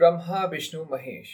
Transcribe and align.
Brahma, 0.00 0.48
Vishnu, 0.50 0.86
Mahesh. 0.86 1.32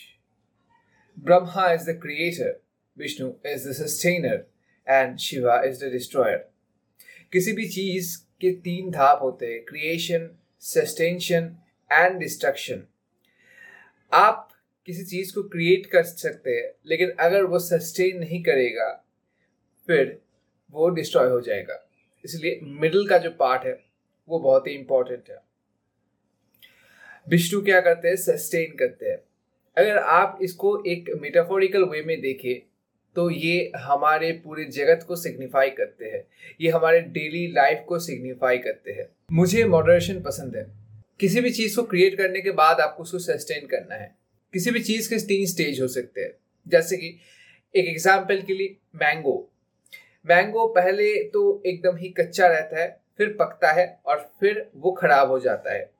Brahma 1.16 1.72
is 1.72 1.86
the 1.86 1.94
creator, 1.94 2.56
Vishnu 2.96 3.34
is 3.44 3.62
the 3.62 3.72
sustainer, 3.72 4.46
and 4.86 5.20
Shiva 5.20 5.62
is 5.64 5.78
the 5.78 5.90
destroyer. 5.90 6.40
किसी 7.32 7.52
भी 7.52 7.68
चीज़ 7.68 8.16
के 8.40 8.50
तीन 8.64 8.90
धाप 8.90 9.22
होते 9.22 9.46
हैं 9.46 9.62
क्रिएशन 9.64 10.28
सस्टेंशन 10.62 11.50
एंड 11.90 12.18
डिस्ट्रक्शन 12.20 12.82
आप 14.12 14.48
किसी 14.88 15.04
चीज़ 15.06 15.34
को 15.34 15.42
क्रिएट 15.48 15.86
कर 15.92 16.02
सकते 16.04 16.50
हैं 16.50 16.70
लेकिन 16.86 17.10
अगर 17.20 17.44
वो 17.52 17.58
सस्टेन 17.60 18.18
नहीं 18.18 18.42
करेगा 18.44 18.92
फिर 19.88 20.16
वो 20.72 20.88
डिस्ट्रॉय 21.00 21.30
हो 21.30 21.40
जाएगा 21.50 21.82
इसलिए 22.24 22.60
मिडिल 22.82 23.08
का 23.08 23.18
जो 23.18 23.30
पार्ट 23.40 23.66
है 23.66 23.80
वो 24.28 24.38
बहुत 24.38 24.66
ही 24.66 24.72
इंपॉर्टेंट 24.74 25.30
है 25.30 25.44
विष्णु 27.26 27.60
क्या 27.62 27.80
करते 27.80 28.08
हैं? 28.08 28.16
सस्टेन 28.16 28.76
करते 28.76 29.06
हैं। 29.06 29.18
अगर 29.76 29.98
आप 29.98 30.38
इसको 30.42 30.82
एक 30.86 31.10
मेटाफोरिकल 31.22 31.84
वे 31.84 32.02
में 32.02 32.20
देखें 32.20 32.60
तो 33.16 33.28
ये 33.30 33.72
हमारे 33.76 34.30
पूरे 34.44 34.64
जगत 34.66 35.04
को 35.08 35.16
सिग्निफाई 35.16 35.70
करते 35.70 36.04
हैं। 36.04 36.22
ये 36.60 36.70
हमारे 36.70 37.00
डेली 37.00 37.46
लाइफ 37.52 37.84
को 37.88 37.98
सिग्निफाई 37.98 38.58
करते 38.58 38.92
हैं। 38.92 39.08
मुझे 39.32 39.64
मॉडरेशन 39.66 40.20
पसंद 40.22 40.56
है। 40.56 40.66
किसी 41.20 41.40
भी 41.40 41.50
चीज़ 41.50 41.76
को 41.76 41.82
क्रिएट 41.84 42.16
करने 42.18 42.40
के 42.40 42.50
बाद 42.52 42.80
आपको 42.80 43.02
उसको 43.02 43.18
सस्टेन 43.18 43.66
करना 43.66 43.94
है। 43.94 44.14
किसी 44.54 44.70
भी 44.70 44.80
चीज़ 44.82 45.08
के 45.10 45.18
तीन 45.26 45.46
स्टेज 45.46 45.80
हो 45.80 45.88
सकते 45.88 46.20
हैं। 46.20 46.32
जैसे 46.66 46.96
कि 46.96 47.16
एक 47.74 47.88
एग्ज़ाम्पल 47.88 48.42
के 48.42 48.54
लिए 48.54 48.76
मैंगो 48.96 49.36
मैंगो 50.24 50.66
पहले 50.68 51.12
तो 51.24 51.62
एकदम 51.66 51.96
ही 51.96 52.08
कच्चा 52.10 52.46
रहता 52.46 52.80
है, 52.80 52.88
फिर 53.18 53.36
पकता 53.40 53.72
है 53.72 53.86
और 54.06 54.18
फिर 54.40 54.66
वो 54.76 54.92
खराब 54.92 55.30
हो 55.30 55.38
जाता 55.40 55.74
है। 55.74 55.90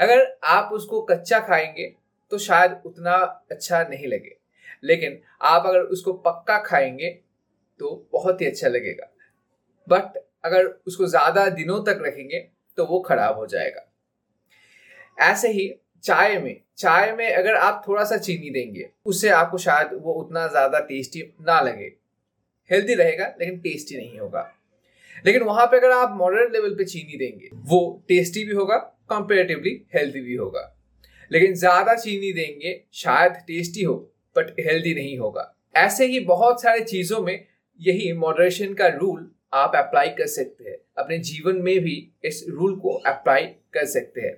अगर 0.00 0.26
आप 0.46 0.72
उसको 0.72 1.00
कच्चा 1.02 1.38
खाएँगे 1.40 1.92
तो 2.32 2.38
शायद 2.38 2.80
उतना 2.86 3.14
अच्छा 3.50 3.82
नहीं 3.82 4.06
लगे। 4.06 4.36
लेकिन 4.84 5.18
आप 5.42 5.66
अगर 5.66 5.80
उसको 5.80 6.12
पक्का 6.12 6.58
खाएँगे 6.58 7.10
तो 7.80 8.08
बहुत 8.12 8.40
ही 8.40 8.46
अच्छा 8.46 8.68
लगेगा। 8.68 9.10
बट 9.88 10.18
अगर 10.44 10.66
उसको 10.86 11.06
ज़्यादा 11.06 11.46
दिनों 11.50 11.82
तक 11.84 12.02
रखेंगे 12.02 12.38
तो 12.78 12.84
वो 12.86 13.00
खराब 13.00 13.36
हो 13.36 13.46
जाएगा। 13.46 13.86
ऐसे 15.18 15.48
ही 15.48 15.68
चाय 16.04 16.38
में 16.38 16.60
चाय 16.78 17.12
में 17.12 17.32
अगर 17.34 17.54
आप 17.54 17.82
थोड़ा 17.88 18.04
सा 18.04 18.16
चीनी 18.16 18.50
देंगे, 18.50 18.88
उससे 19.06 19.28
आपको 19.28 19.58
शायद 19.58 19.90
वो 19.94 20.12
उतना 20.12 20.46
ज़्यादा 20.48 20.78
टेस्टी 20.80 21.22
ना 21.40 21.60
लगे। 21.60 21.92
हेल्दी 22.70 22.94
रहेगा, 22.94 23.26
लेकिन 23.40 23.58
टेस्टी 23.58 23.96
नहीं 23.96 24.18
होगा। 24.18 24.50
लेकिन 25.24 25.42
वहाँ 25.42 25.66
पे 25.66 25.76
अगर 25.76 25.90
आप 25.90 26.16
मॉडरेट 26.16 26.52
लेवल 26.52 26.74
पे 26.74 26.84
चीनी 26.84 27.18
देंगे, 27.18 27.48
वो 27.54 28.04
टेस्टी 28.08 28.44
भी 28.44 28.52
होगा 28.52 28.76
कंपेरेटिवली 29.10 29.70
हेल्दी 29.94 30.20
भी 30.20 30.34
होगा। 30.34 30.72
लेकिन 31.30 31.54
ज़्यादा 31.54 31.94
चीनी 31.96 32.32
देंगे, 32.32 32.80
शायद 32.94 33.32
टेस्टी 33.46 33.82
हो 33.82 33.94
बट 34.36 34.54
हेल्दी 34.60 34.94
नहीं 34.94 35.18
होगा। 35.18 35.52
ऐसे 35.74 36.06
ही 36.06 36.20
बहुत 36.22 36.62
सारे 36.62 36.80
चीज़ों 36.84 37.20
में 37.20 37.46
यही 37.80 38.12
मॉडरेशन 38.14 38.74
का 38.74 38.86
रूल 38.90 39.30
आप 39.54 39.72
अप्लाई 39.76 40.08
कर 40.10 40.26
सकते 40.28 40.64
हैं। 40.64 40.76
अपने 40.98 41.18
जीवन 41.20 41.56
में 41.56 41.78
भी 41.80 41.96
इस 42.24 42.44
रूल 42.48 42.76
को 42.76 42.94
अप्लाई 43.06 43.44
कर 43.74 43.84
सकते 43.86 44.20
हैं। 44.20 44.34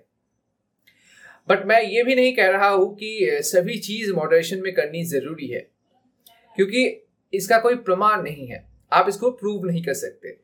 बट 1.48 1.64
मैं 1.66 1.80
ये 1.82 2.02
भी 2.04 2.14
नहीं 2.14 2.34
कह 2.34 2.50
रहा 2.50 2.68
हूँ 2.68 2.94
कि 2.96 3.38
सभी 3.42 3.78
चीज़ 3.80 4.12
मॉडरेशन 4.12 4.60
में 4.62 4.72
करनी 4.74 5.04
ज़रूरी 5.06 5.46
है, 5.46 5.60
क्योंकि 6.56 6.84
इसका 7.32 7.58
कोई 7.58 7.74
प्रमाण 7.78 8.22
नहीं 8.22 8.46
है। 8.46 8.64
आप 8.92 9.08
इसको 9.08 9.30
प्रूव 9.32 9.66
नहीं 9.66 9.82
कर 9.84 9.94
सकते। 9.94 10.36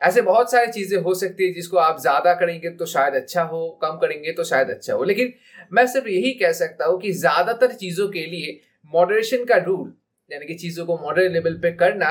ऐसे 0.00 0.22
बहुत 0.22 0.50
सारी 0.50 0.70
चीज़ें 0.72 1.00
हो 1.02 1.14
सकती 1.14 1.46
है 1.46 1.52
जिसको 1.52 1.76
आप 1.78 2.00
ज़्यादा 2.00 2.34
करेंगे 2.34 2.70
तो 2.70 2.86
शायद 2.86 3.14
अच्छा 3.14 3.42
हो, 3.42 3.78
कम 3.82 3.96
करेंगे 3.98 4.32
तो 4.32 4.44
शायद 4.44 4.68
अच्छा 4.70 4.94
हो। 4.94 5.04
लेकिन 5.04 5.32
मैं 5.72 5.86
सिर्फ़ 5.86 6.08
यही 6.08 6.32
कह 6.34 6.52
सकता 6.54 6.86
हूँ 6.86 7.00
कि 7.00 7.12
ज़्यादातर 7.14 7.72
चीज़ों 7.74 8.08
के 8.08 8.26
लिए 8.26 8.60
मॉडरेशन 8.92 9.44
का 9.44 9.56
रूल 9.56 9.92
यानी 10.30 10.46
कि 10.46 10.54
चीज़ों 10.56 10.86
को 10.86 10.96
मॉडरेट 10.98 11.32
लेवल 11.32 11.54
पे 11.54 11.72
करना, 11.72 12.10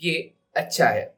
ये 0.00 0.32
अच्छा 0.56 0.86
है। 0.86 1.12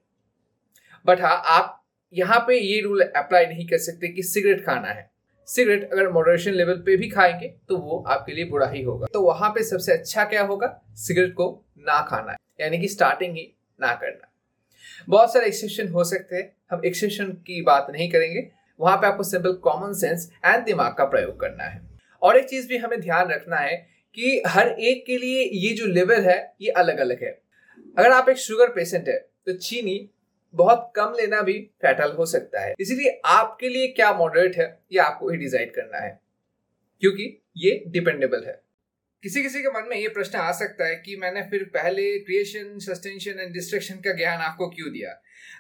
बट 1.04 1.20
हाँ 1.20 1.40
आप 1.46 1.72
यहाँ 2.12 2.38
पे 2.40 2.58
ये 2.58 2.80
रूल 2.80 3.02
अप्लाई 3.02 3.46
नहीं 3.46 3.66
कर 3.66 3.78
सकते 3.78 4.08
कि 4.08 4.22
सिगरेट 4.24 4.64
खाना 4.66 4.88
है। 4.88 5.10
सिगरेट 5.48 5.90
अगर 5.92 6.10
मॉडरेशन 6.12 6.52
लेवल 6.52 6.82
पे 6.86 6.96
भी 6.96 7.08
खाएँगे 7.08 7.48
तो 7.68 7.76
वो 7.78 8.02
आपके 8.08 8.32
लिए 8.32 8.44
बुरा 8.44 8.68
ही 8.68 8.82
होगा। 8.82 9.06
तो 9.12 9.22
वहाँ 9.22 9.50
पे 9.50 9.62
सबसे 9.64 9.92
अच्छा 9.92 10.24
क्या 10.24 10.42
होगा? 10.42 10.68
सिगरेट 10.96 11.32
को 11.34 11.50
ना 11.78 12.00
खाना 12.10 12.36
यानी 12.60 12.78
कि 12.78 12.88
स्टार्टिंग 12.88 13.34
ही 13.34 13.52
ना 13.80 13.92
करना। 13.94 14.28
बहुत 15.08 15.32
सारे 15.32 15.46
एक्सेप्शन 15.46 15.88
हो 15.88 16.04
सकते 16.04 16.36
हैं। 16.36 16.56
हम 16.70 16.82
एक्सेप्शन 16.86 17.26
की 17.26 17.62
बात 17.62 17.86
नहीं 17.90 18.10
करेंगे। 18.10 18.48
वहाँ 18.80 18.96
पे 18.96 19.06
आपको 19.06 19.22
सिंपल 19.22 19.52
कॉमन 19.52 19.92
सेंस 19.92 20.30
एंड 20.44 20.64
दिमाग 20.64 20.94
का 20.94 21.04
प्रयोग 21.04 21.40
करना 21.40 21.64
है। 21.64 21.82
और 22.22 22.36
एक 22.36 22.48
चीज़ 22.48 22.68
भी 22.68 22.76
हमें 22.76 23.00
ध्यान 23.00 23.30
रखना 23.30 23.56
है 23.56 23.76
कि 24.14 24.42
हर 24.46 24.68
एक 24.68 25.06
के 25.06 25.18
लिए 25.18 25.50
ये 25.52 25.74
जो 25.74 25.86
लेवल 25.86 26.20
है, 26.20 26.54
ये 26.60 26.70
अलग 26.70 26.98
अलग 26.98 27.22
है। 27.22 27.40
अगर 27.98 28.10
आप 28.10 28.28
एक 28.28 28.36
शुगर 28.36 28.68
पेशेंट 28.68 29.08
है 29.08 29.18
तो 29.46 29.52
चीनी 29.52 30.10
बहुत 30.54 30.92
कम 30.96 31.14
लेना 31.20 31.40
भी 31.40 31.70
फैटल 31.82 32.12
हो 32.12 32.26
सकता 32.26 32.60
है। 32.60 32.74
इसीलिए 32.80 33.20
आपके 33.24 33.68
लिए 33.68 33.88
क्या 33.88 34.12
मॉडरेट 34.12 34.56
है, 34.56 34.78
ये 34.92 34.98
आपको 34.98 35.28
ही 35.28 35.36
डिसाइड 35.36 35.74
करना 35.74 35.98
है। 35.98 36.20
क्योंकि 37.00 37.42
ये 37.56 37.84
डिपेंडेबल 37.86 38.44
है। 38.46 38.60
किसी 39.26 39.42
किसी 39.42 39.60
के 39.62 39.68
मन 39.70 39.88
में 39.90 39.96
ये 39.96 40.08
प्रश्न 40.10 40.38
आ 40.38 40.50
सकता 40.52 40.86
है 40.86 40.96
कि 40.96 41.14
मैंने 41.16 41.40
फिर 41.50 41.62
पहले 41.74 42.02
क्रिएशन 42.20 42.78
सस्टेंशन 42.80 43.40
एंड 43.40 43.52
डिस्ट्रक्शन 43.54 43.94
का 44.00 44.12
ज्ञान 44.12 44.40
आपको 44.42 44.68
क्यों 44.70 44.90
दिया? 44.90 45.14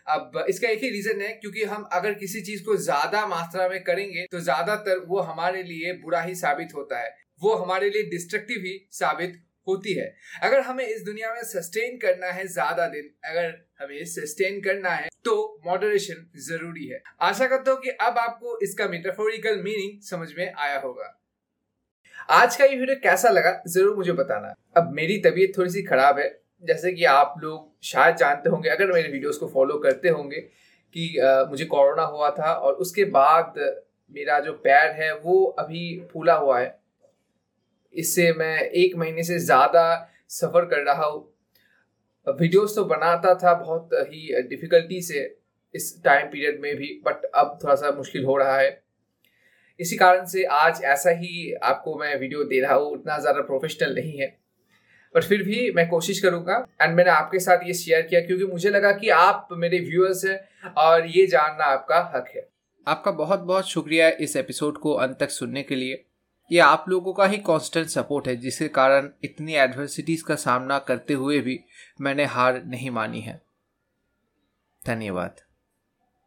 अब 0.08 0.44
इसका 0.48 0.68
एक 0.68 0.82
ही 0.82 0.90
रीजन 0.90 1.20
है, 1.20 1.28
क्योंकि 1.34 1.64
हम 1.64 1.88
अगर 1.92 2.14
किसी 2.14 2.40
चीज़ 2.42 2.62
को 2.64 2.76
ज़्यादा 2.78 3.24
मात्रा 3.26 3.68
में 3.68 3.82
करेंगे 3.84 4.26
तो 4.32 4.40
ज़्यादातर 4.42 5.04
वो 5.08 5.20
हमारे 5.22 5.62
लिए 5.64 5.92
बुरा 6.04 6.20
ही 6.22 6.34
साबित 6.36 6.74
होता 6.74 7.00
है। 7.00 7.10
वो 7.42 7.54
हमारे 7.56 7.90
लिए 7.90 8.02
डिस्ट्रक्टिव 8.10 8.62
ही 8.64 8.78
साबित 8.92 9.42
होती 9.66 9.94
है। 9.94 10.06
अगर 10.42 10.60
हमें 10.62 10.86
इस 10.86 11.02
दुनिया 11.02 11.34
में 11.34 11.42
सस्टेन 11.46 11.98
करना 11.98 12.30
है 12.30 12.46
ज़्यादा 12.48 12.86
दिन, 12.88 13.12
अगर 13.26 13.52
हमें 13.80 14.04
सस्टेन 14.06 14.60
करना 14.62 14.90
है 14.92 15.08
तो 15.24 15.36
मॉडरेशन 15.66 16.26
ज़रूरी 16.44 16.86
है। 16.86 17.02
आशा 17.24 17.46
करता 17.48 17.70
हूँ 17.70 17.80
कि 17.82 17.98
अब 18.02 18.18
आपको 18.20 18.58
इसका 18.62 18.88
मेटाफोरिकल 18.88 19.62
मीनिंग 19.62 20.00
समझ 20.04 20.32
में 20.38 20.46
आया 20.48 20.78
होगा। 20.80 21.14
आज 22.28 22.56
का 22.56 22.64
ये 22.64 22.76
वीडियो 22.76 22.96
कैसा 23.02 23.28
लगा 23.28 23.50
ज़रूर 23.68 23.96
मुझे 23.96 24.12
बताना। 24.12 24.52
अब 24.76 24.90
मेरी 24.92 25.18
तबीयत 25.24 25.52
थोड़ी 25.56 25.70
सी 25.70 25.82
खराब 25.82 26.18
है 26.18 26.28
जैसे 26.64 26.90
कि 26.92 27.04
आप 27.04 27.34
लोग 27.38 27.84
शायद 27.84 28.16
जानते 28.16 28.50
होंगे 28.50 28.68
अगर 28.68 28.92
मेरे 28.92 29.08
वीडियोस 29.08 29.36
को 29.38 29.46
फॉलो 29.48 29.76
करते 29.78 30.08
होंगे 30.08 30.40
कि 30.40 31.18
आ, 31.18 31.44
मुझे 31.44 31.64
कोरोना 31.64 32.02
हुआ 32.04 32.30
था 32.30 32.52
और 32.52 32.74
उसके 32.76 33.04
बाद 33.10 33.54
मेरा 34.14 34.38
जो 34.40 34.52
पैर 34.64 34.90
है 34.92 35.12
वो 35.16 35.44
अभी 35.58 36.08
फूला 36.12 36.34
हुआ 36.34 36.58
है। 36.60 36.78
इससे 37.94 38.32
मैं 38.32 38.58
एक 38.60 38.96
महीने 38.96 39.22
से 39.22 39.38
ज़्यादा 39.40 39.84
सफ़र 40.30 40.64
कर 40.64 40.82
रहा 40.84 41.04
हूँ। 41.04 41.22
वीडियोस 42.26 42.74
तो 42.76 42.84
बनाता 42.86 43.34
था 43.34 43.54
बहुत 43.54 43.90
ही 43.94 44.42
डिफ़िकल्टी 44.48 45.00
से 45.02 45.24
इस 45.74 45.94
टाइम 46.04 46.26
पीरियड 46.26 46.60
में 46.60 46.74
भी 46.76 46.90
बट 47.06 47.24
अब 47.26 47.58
थोड़ा 47.62 47.74
सा 47.76 47.90
मुश्किल 47.92 48.24
हो 48.24 48.36
रहा 48.36 48.58
है। 48.58 48.70
इसी 49.80 49.96
कारण 49.96 50.24
से 50.26 50.44
आज 50.44 50.82
ऐसा 50.84 51.10
ही 51.12 51.52
आपको 51.64 51.98
मैं 51.98 52.14
वीडियो 52.18 52.44
दे 52.44 52.60
रहा 52.60 52.74
हूँ, 52.74 52.90
उतना 52.92 53.18
ज़्यादा 53.18 53.40
प्रोफेशनल 53.42 53.94
नहीं 53.94 54.18
है। 54.18 54.26
बट 55.14 55.24
फिर 55.24 55.42
भी 55.42 55.70
मैं 55.72 55.88
कोशिश 55.88 56.20
करूँगा 56.20 56.64
एंड 56.82 56.94
मैंने 56.94 57.10
आपके 57.10 57.38
साथ 57.38 57.66
ये 57.66 57.74
शेयर 57.74 58.02
किया 58.02 58.20
क्योंकि 58.20 58.44
मुझे 58.44 58.70
लगा 58.70 58.92
कि 58.92 59.08
आप 59.10 59.48
मेरे 59.54 59.78
व्यूअर्स 59.80 60.24
हैं 60.24 60.72
और 60.78 61.06
ये 61.08 61.26
जानना 61.26 61.64
आपका 61.66 62.00
हक 62.16 62.28
है। 62.36 62.48
आपका 62.86 63.10
बहुत 63.12 63.40
बहुत 63.42 63.68
शुक्रिया 63.68 64.08
इस 64.20 64.36
एपिसोड 64.36 64.78
को 64.78 64.92
अंत 64.94 65.16
तक 65.20 65.30
सुनने 65.30 65.62
के 65.62 65.74
लिए। 65.74 66.04
ये 66.50 66.58
आप 66.58 66.84
लोगों 66.88 67.12
का 67.12 67.26
ही 67.26 67.38
कांस्टेंट 67.38 67.86
सपोर्ट 67.86 68.28
है, 68.28 68.36
जिसके 68.36 68.68
कारण 68.68 69.10
इतनी 69.24 69.54
एडवर्सिटीज़ 69.54 70.24
का 70.24 70.34
सामना 70.36 70.78
करते 70.78 71.14
हुए 71.14 71.40
भी 71.40 71.58
मैंने 72.00 72.24
हार 72.26 72.62
नहीं 72.64 72.90
मानी 72.90 73.20
है। 73.20 73.40
धन्यवाद। 74.82 75.40